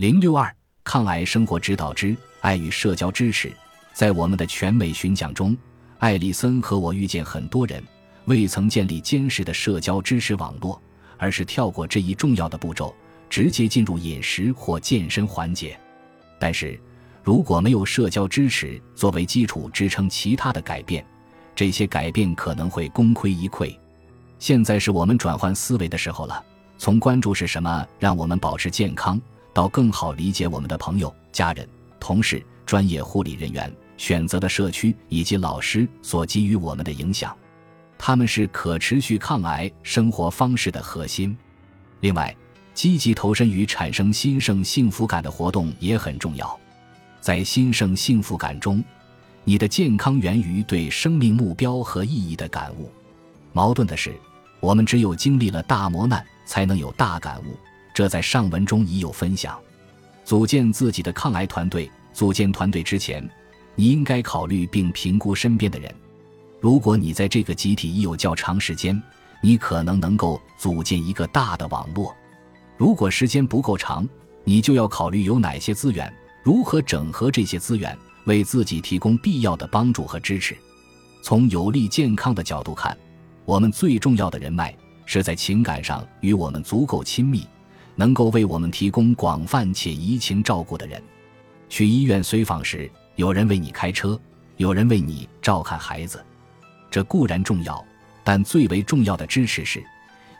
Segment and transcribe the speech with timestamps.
[0.00, 0.50] 零六二
[0.82, 3.52] 抗癌生活指导之爱与社交支持，
[3.92, 5.54] 在我们的全美巡讲中，
[5.98, 7.84] 艾丽森和我遇见很多人
[8.24, 10.80] 未曾建立坚实的社交支持网络，
[11.18, 12.94] 而是跳过这一重要的步骤，
[13.28, 15.78] 直接进入饮食或健身环节。
[16.38, 16.80] 但是，
[17.22, 21.04] 如果没有社交支持作为基础支撑其他的改变，
[21.54, 23.76] 这些改变可能会功亏一篑。
[24.38, 26.42] 现在是我们转换思维的时候了，
[26.78, 29.20] 从关注是什么让我们保持健康，
[29.52, 31.68] 到更好理解我们的朋友、家人、
[31.98, 37.36] 同事、专业护理人员、选择的社区以及老师所给予我们的影响，
[37.98, 41.36] 他们是可持续抗癌生活方式的核心。
[42.00, 42.34] 另外，
[42.72, 46.58] 积极投身于产生新生幸福感的活动也很重要。
[47.20, 48.82] 在新生幸福感中，
[49.44, 52.90] 你的健康源于对生命目标和意义的感悟。
[53.52, 54.14] 矛盾的是，
[54.60, 57.58] 我们只有经历了大磨难，才能有大感悟。
[58.00, 59.60] 这在上文中已有分享。
[60.24, 61.90] 组建自己的抗癌团队。
[62.14, 63.22] 组建团队之前，
[63.74, 65.94] 你应该考虑并评估身边的人。
[66.60, 69.00] 如果你在这个集体已有较长时间，
[69.42, 72.16] 你可能能够组建一个大的网络。
[72.78, 74.08] 如果时间不够长，
[74.44, 76.10] 你就要考虑有哪些资源。
[76.42, 80.56] 如何整合这些资源，为自己提供必要的帮助和支持？
[81.22, 82.96] 从有利健康的角度看，
[83.44, 87.46] 我们最重要的人脉是在情感上与我们足够亲密，
[88.00, 91.02] 能够为我们提供广泛且移情照顾的人。
[91.68, 94.18] 去医院随访时，有人为你开车，
[94.56, 96.24] 有人为你照看孩子，
[96.90, 97.84] 这固然重要，
[98.24, 99.84] 但最为重要的支持是，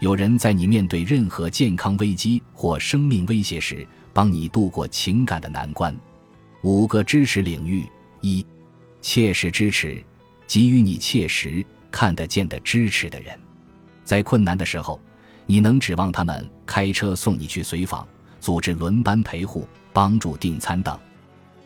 [0.00, 3.86] 有人在你面对任何健康危机或生命威胁时。
[4.12, 5.96] 帮你度过情感的难关。
[6.62, 7.86] 五个支持领域：
[8.20, 8.44] 一、
[9.00, 10.02] 切实支持，
[10.48, 13.38] 给予你切实看得见的支持的人。
[14.02, 15.00] 在困难的时候，
[15.50, 18.06] 你能指望他们开车送你去随访，
[18.38, 20.96] 组织轮班陪护，帮助订餐等。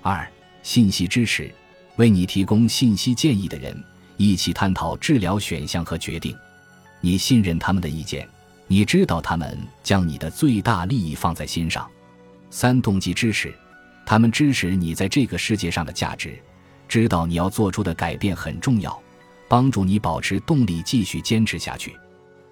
[0.00, 0.26] 二、
[0.62, 1.54] 信息支持，
[1.96, 3.78] 为你提供信息建议的人，
[4.16, 6.34] 一起探讨治疗选项和决定。
[7.02, 8.26] 你信任他们的意见，
[8.68, 11.86] 你知道他们将你的最大利益放在心上。
[12.48, 13.54] 三动机支持，
[14.06, 16.42] 他们支持你在这个世界上的价值，
[16.88, 18.98] 知道你要做出的改变很重要，
[19.46, 21.94] 帮助你保持动力继续坚持下去。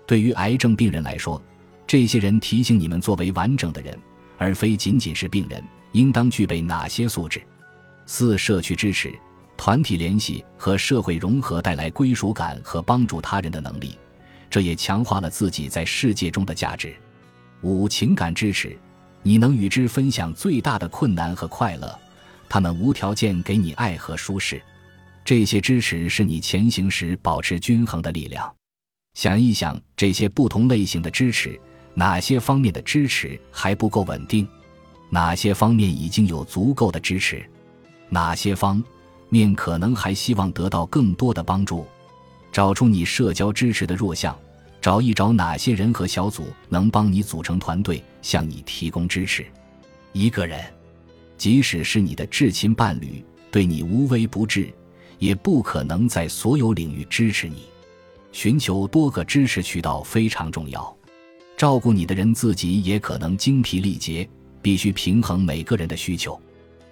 [0.06, 1.40] 对于癌症病人来说，
[1.86, 3.98] 这些人提醒你们，作为完整的人，
[4.38, 7.42] 而非仅仅是病人，应当具备哪些素质。
[8.06, 9.12] 四社区支持，
[9.56, 13.96] 团体联系和社会融合带来归属感和帮助他人的能力，
[14.50, 16.94] 这也强化了自己在世界中的价值。
[17.62, 18.76] 五情感支持。
[19.24, 21.96] 你能与之分享最大的困难和快乐，
[22.48, 24.60] 他们无条件给你爱和舒适，
[25.24, 28.52] 这些支持是你前行时保持均衡的力量。
[29.14, 31.58] 想一想，这些不同类型的支持，
[31.94, 34.46] 哪些方面的支持还不够稳定？
[35.10, 37.44] 哪些方面已经有足够的支持？
[38.08, 38.82] 哪些方
[39.28, 41.86] 面可能还希望得到更多的帮助？
[42.50, 44.36] 找出你社交支持的弱项。
[44.80, 49.46] 找一找哪些人和小组能帮你组成团队，向你提供支持。
[50.12, 50.60] 一个人，
[51.38, 54.74] 即使是你的至亲伴侣，对你无微不至，
[55.20, 57.62] 也不可能在所有领域支持你。
[58.32, 60.96] 寻求多个支持渠道非常重要。
[61.56, 64.28] 照顾你的人自己也可能精疲力竭，
[64.60, 66.40] 必须平衡每个人的需求。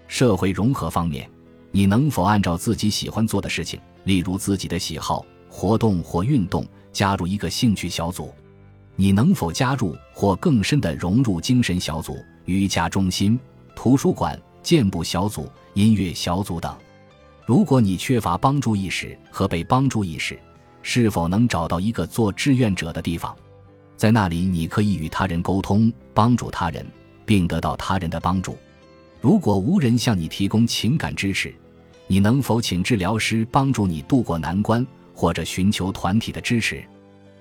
[0.06, 1.28] 社会融合方面，
[1.72, 6.64] 你能否按照自己喜欢做的事情，例如自己的喜好、活动或运动？
[6.92, 8.34] 加入一个兴趣小组，
[8.96, 13.38] 你能否加入或更深的融入精神小组、瑜伽中心、
[13.76, 16.76] 图书馆、健步小组、音乐小组等？
[17.46, 20.36] 如果你缺乏帮助意识和被帮助意识，
[20.82, 23.36] 是否能找到一个做志愿者的地方？
[23.96, 26.86] 在那里，你可以与他人沟通，帮助他人，
[27.26, 28.56] 并得到他人的帮助。
[29.20, 31.54] 如果无人向你提供情感支持，
[32.06, 34.86] 你能否请治疗师帮助你渡过难关？
[35.12, 36.82] 或者寻求团体的支持，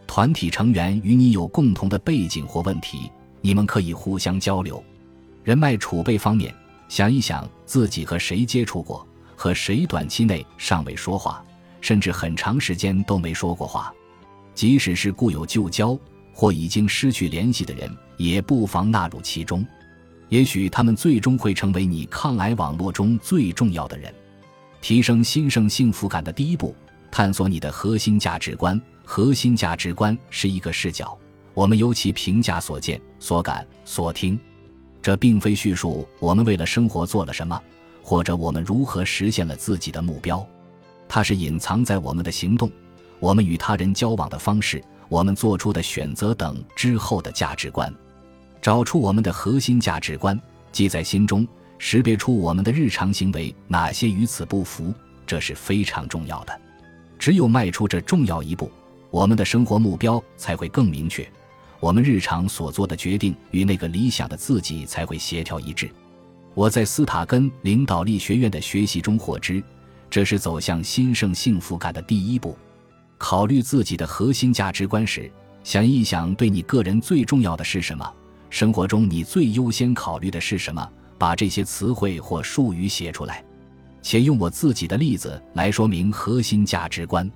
[0.06, 4.84] 团体成员与你有共同的背景或问题，你们可以互相交流。
[5.46, 6.54] 人脉储备方面，
[6.90, 11.42] 想一想自己和谁接触过，和谁短期内尚未说话，
[11.82, 13.94] 甚至很长时间都没说过话。
[14.54, 15.98] 即使是故友旧交
[16.34, 19.66] 或已经失去联系的人，也不妨纳入其中。
[20.28, 24.14] 也许他们最终会成为你抗癌网络中最重要的人。
[24.82, 26.76] 提升新生幸福感的第一步。
[27.12, 28.80] 探索你的核心价值观。
[29.04, 31.18] 核心价值观是一个视角，
[31.56, 34.40] 我们由其评价所见、所感、所听。
[35.02, 37.60] 这并非叙述我们为了生活做了什么，
[38.04, 40.48] 或者我们如何实现了自己的目标。
[41.10, 42.72] 它是隐藏在我们的行动、
[43.20, 47.94] 我们与他人交往的方式、我们做出的选择等之后的价值观。
[48.62, 50.40] 找出我们的核心价值观，
[50.72, 51.48] 记在心中，
[51.80, 54.94] 识别出我们的日常行为哪些与此不符，
[55.26, 56.62] 这是非常重要的。
[57.18, 58.72] 只有迈出这重要一步，
[59.10, 61.28] 我们的生活目标才会更明确，
[61.80, 65.90] 我们日常所做的决定与那个理想的自己才会协调一致。
[66.54, 69.64] 我在斯塔根领导力学院的学习中获知，
[70.10, 72.58] 这是走向新生幸福感的第一步。
[73.18, 75.32] 考虑自己的核心价值观时，
[75.64, 78.10] 想一想对你个人最重要的是什么，
[78.50, 83.44] 生活中你最优先考虑的是什么，把这些词汇或术语写出来。
[84.02, 87.30] 且用我自己的例子来说明核心价值观。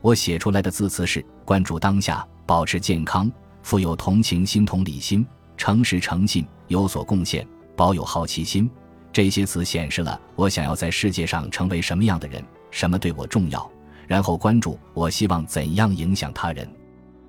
[0.00, 3.30] 我写出来的字词是：关注当下，保持健康，
[3.62, 5.26] 富有同情心、同理心，
[5.58, 8.70] 诚实诚信，有所贡献，保有好奇心。
[9.18, 13.68] 这些词显示了我想要在世界上成为什么样的人，什么对我重要。
[14.06, 16.70] 然后关注我希望怎样影响他人。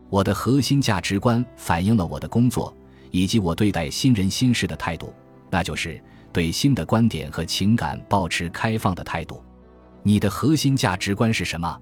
[0.07, 2.71] 我的核心价值观反映了我的工作
[3.09, 5.12] 以及我对待新人新事的态度，
[5.50, 6.00] 那就是。
[6.31, 9.44] 对新的观点和情感保持开放的态度。
[10.03, 11.75] 你的核心价值观是什么？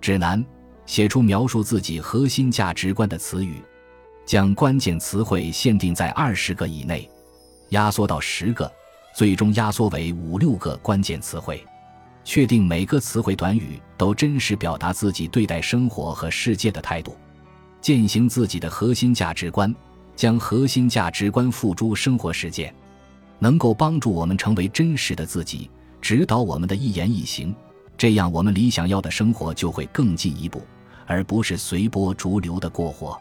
[0.00, 0.46] 指南：
[0.86, 3.60] 写出描述自己核心价值观的词语，
[4.24, 7.10] 将关键词汇限定在二十个以内，
[7.70, 8.70] 压缩到十个，
[9.14, 11.64] 最终压缩为五六个关键词汇。
[12.22, 17.16] 确定每个词汇短语都真实表达自己对待生活和世界的态度。
[17.80, 19.74] 践行自己的核心价值观，
[20.14, 22.72] 将核心价值观付诸生活实践。
[23.38, 25.70] 能够帮助我们成为真实的自己，
[26.02, 27.56] 指导我们的一言一行，
[27.96, 30.62] 这样我们理想要的生活就会更进一步，
[31.06, 33.18] 而不是随波逐流的过活。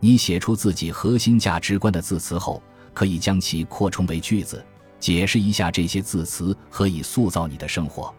[0.00, 2.62] 你写出自己核心价值观的字词后，
[2.94, 4.64] 可以将其扩充为句子，
[5.00, 8.14] 解释一下这些字词何以塑造你的生活。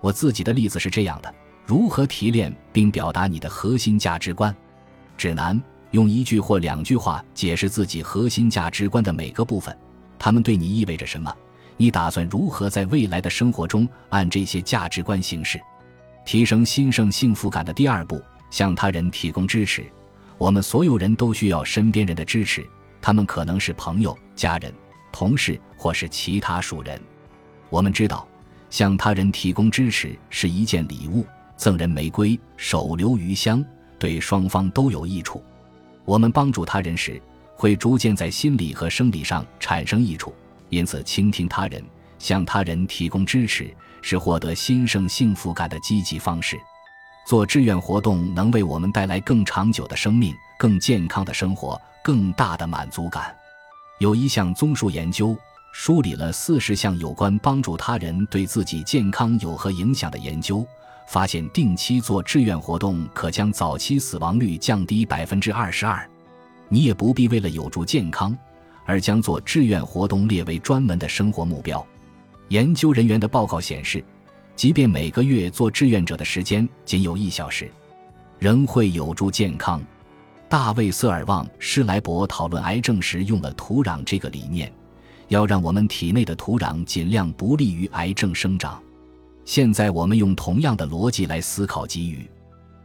[0.00, 1.34] 我自己的例子是这样的：
[1.64, 4.54] 如何提炼并表达你的核心价值观？
[5.16, 5.58] 指南：
[5.92, 9.74] 用一句或两句话解释自己核心价值观的每个部分。
[10.18, 11.34] 他们对你意味着什么？
[11.76, 15.60] 你打算如何在未来的生活中按这些价值观行事？
[16.24, 18.20] 提升新生幸福感的第二步，
[18.50, 19.84] 向他人提供支持。
[20.38, 22.66] 我们所有人都需要身边人的支持，
[23.00, 24.72] 他们可能是朋友、家人、
[25.18, 27.00] 同事，或是其他熟人。
[27.70, 28.28] 我们知道，
[28.68, 31.24] 向他人提供支持是一件礼物，
[31.56, 33.64] 赠人玫瑰，手留余香，
[33.98, 35.42] 对双方都有益处。
[36.04, 37.18] 我们帮助他人时。
[37.58, 40.34] 会逐渐在心理和生理上产生益处，
[40.68, 41.82] 因此倾听他人、
[42.18, 46.58] 向他人提供支持是获得新生幸福感的积极方式。
[47.26, 53.34] 做志愿活动能为我们带来更长久的生命、更健康的生活、更大的满足感。
[53.98, 55.34] 有一项综述研究
[55.72, 60.66] 梳理了四十项有关帮助他人对自己健康有何影响的研究，
[61.08, 66.06] 发现定期做志愿活动可将早期死亡率降低百分之二十二。
[66.68, 68.36] 你也不必为了有助健康
[68.84, 71.84] 而将做志愿活动列为专门的生活目标。
[72.48, 74.04] 研究人员的报告显示，
[74.54, 77.70] 即便每个月做志愿者的时间仅有一小时，
[78.38, 79.82] 仍会有助健康。
[80.48, 84.72] 大卫·瑟尔旺·施莱伯讨论癌症时用了土壤这个理念，
[85.28, 88.82] 要让我们体内的土壤尽量不利于癌症生长。
[89.44, 92.28] 现在我们用同样的逻辑来思考给予。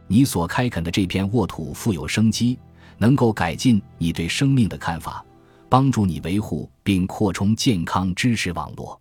[0.06, 2.58] 你所开垦的这片沃土富有生机。
[2.98, 5.24] 能够改进你对生命的看法，
[5.68, 9.00] 帮助你维护并扩充健康知识网络。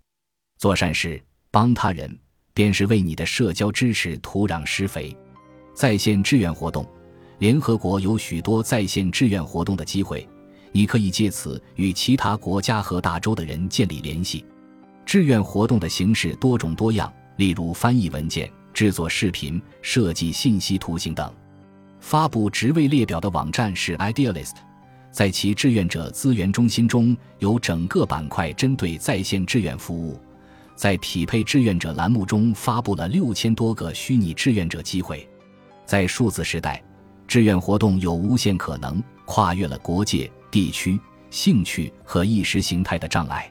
[0.57, 2.17] 做善事，帮他人，
[2.51, 5.15] 便是为你的社交支持土壤施肥。
[5.75, 6.83] 在线志愿活动，
[7.41, 10.29] 联合国有许多在线志愿活动的机会，
[10.71, 14.45] 你可以借此与其他国家和大洲的人建立联系。
[15.07, 21.33] 志愿活动的形式多种多样，例如翻译文件、制作视频、设计信息图形等。
[21.99, 24.57] 发布职位列表的网站是 Idealist，
[25.09, 30.21] 在其志愿者资源中心中有整个板块针对在线志愿服务，
[30.75, 35.27] 在匹配志愿者栏目中发布了六千多个虚拟志愿者机会。
[35.87, 36.81] 在数字时代，
[37.31, 43.49] 志愿活动有无限可能，跨越了国界、地区、兴趣和意识形态的障碍。